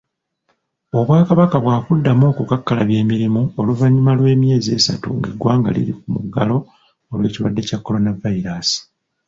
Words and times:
Obwakabaka 0.97 1.55
bwakuddamu 1.63 2.23
okukakkalabya 2.31 2.97
emirimu 3.03 3.41
oluvanyuma 3.59 4.11
lw'emyezi 4.17 4.69
esatu 4.77 5.07
ng'eggwanga 5.17 5.69
liri 5.75 5.93
ku 5.99 6.05
muggalo 6.13 6.57
olw'ekirwadde 7.11 7.61
kya 7.67 7.79
coronavirus. 7.85 8.69